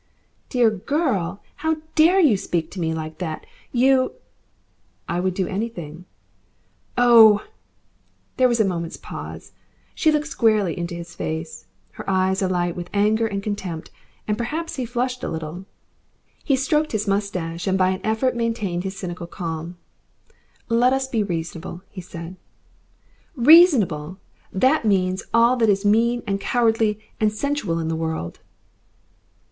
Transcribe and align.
"'Dear 0.49 0.71
girl!' 0.71 1.43
How 1.57 1.77
DARE 1.93 2.19
you 2.19 2.35
speak 2.35 2.71
to 2.71 2.79
me 2.79 2.91
like 2.91 3.19
that? 3.19 3.45
YOU" 3.71 4.13
"I 5.07 5.19
would 5.19 5.35
do 5.35 5.45
anything" 5.45 6.05
"OH!" 7.13 7.41
There 8.37 8.47
was 8.47 8.59
a 8.59 8.65
moment's 8.65 8.97
pause. 8.97 9.51
She 9.93 10.11
looked 10.11 10.25
squarely 10.25 10.75
into 10.75 10.95
his 10.95 11.13
face, 11.13 11.67
her 11.91 12.09
eyes 12.09 12.41
alight 12.41 12.75
with 12.75 12.89
anger 12.95 13.27
and 13.27 13.43
contempt, 13.43 13.91
and 14.27 14.39
perhaps 14.39 14.77
he 14.77 14.87
flushed 14.87 15.23
a 15.23 15.29
little. 15.29 15.65
He 16.43 16.55
stroked 16.55 16.93
his 16.93 17.07
moustache, 17.07 17.67
and 17.67 17.77
by 17.77 17.89
an 17.91 18.01
effort 18.03 18.35
maintained 18.35 18.83
his 18.83 18.97
cynical 18.97 19.27
calm. 19.27 19.77
"Let 20.67 20.93
us 20.93 21.07
be 21.07 21.21
reasonable," 21.21 21.83
he 21.91 22.01
said. 22.01 22.37
"Reasonable! 23.35 24.17
That 24.51 24.83
means 24.83 25.21
all 25.31 25.55
that 25.57 25.69
is 25.69 25.85
mean 25.85 26.23
and 26.25 26.41
cowardly 26.41 26.99
and 27.19 27.31
sensual 27.31 27.77
in 27.77 27.87
the 27.87 27.95
world." 27.95 28.39